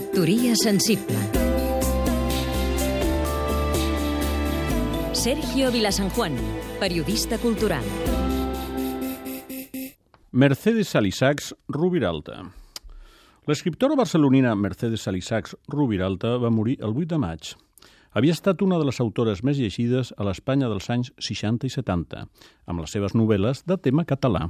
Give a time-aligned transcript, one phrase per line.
[0.00, 1.18] Factoria sensible
[5.12, 6.38] Sergio Vilasanjuan,
[6.80, 7.84] periodista cultural
[10.32, 12.40] Mercedes Salisachs Rubiralta
[13.44, 17.52] L'escriptora barcelonina Mercedes Salisachs Rubiralta va morir el 8 de maig.
[18.16, 22.24] Havia estat una de les autores més llegides a l'Espanya dels anys 60 i 70,
[22.64, 24.48] amb les seves novel·les de tema català.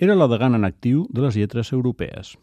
[0.00, 2.34] Era la degana en actiu de les lletres europees.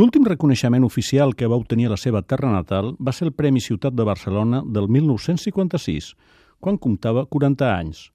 [0.00, 3.60] L'últim reconeixement oficial que va obtenir a la seva terra natal va ser el Premi
[3.60, 6.14] Ciutat de Barcelona del 1956,
[6.56, 8.06] quan comptava 40 anys.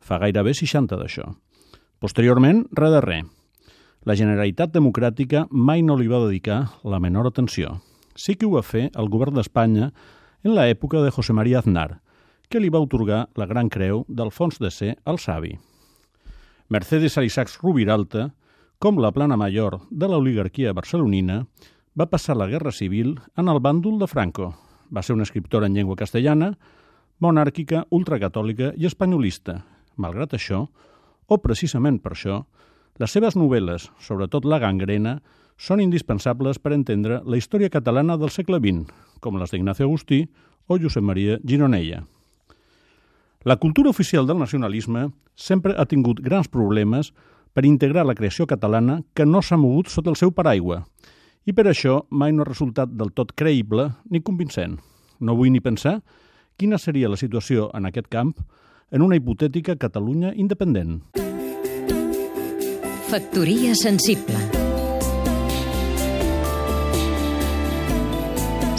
[0.00, 1.26] Fa gairebé 60 d'això.
[2.00, 3.28] Posteriorment, res de res.
[4.08, 7.76] La Generalitat Democràtica mai no li va dedicar la menor atenció.
[8.16, 9.90] Sí que ho va fer el govern d'Espanya
[10.40, 12.00] en l'època de José María Aznar,
[12.48, 14.94] que li va otorgar la Gran Creu d'Alfons de C.
[15.04, 15.58] al Savi.
[16.70, 18.30] Mercedes Alisacs Rubiralta
[18.80, 21.42] com la plana major de l'oligarquia barcelonina,
[21.92, 24.54] va passar la Guerra Civil en el bàndol de Franco.
[24.88, 26.54] Va ser una escriptora en llengua castellana,
[27.20, 29.58] monàrquica, ultracatòlica i espanyolista.
[30.00, 30.62] Malgrat això,
[31.28, 32.38] o precisament per això,
[32.96, 35.18] les seves novel·les, sobretot La gangrena,
[35.60, 38.88] són indispensables per entendre la història catalana del segle XX,
[39.20, 40.22] com les d'Ignacio Agustí
[40.68, 42.06] o Josep Maria Gironella.
[43.44, 47.12] La cultura oficial del nacionalisme sempre ha tingut grans problemes
[47.52, 50.84] per integrar la creació catalana que no s'ha mogut sota el seu paraigua
[51.46, 54.78] i per això mai no ha resultat del tot creïble ni convincent.
[55.20, 56.00] No vull ni pensar
[56.60, 58.34] quina seria la situació en aquest camp
[58.90, 61.00] en una hipotètica Catalunya independent.
[63.10, 64.38] Factoria sensible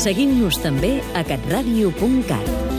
[0.02, 2.70] Seguim-nos també a catradio.cat